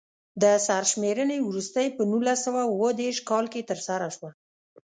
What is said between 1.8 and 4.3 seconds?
په نولس سوه اووه دېرش کال کې ترسره شوه.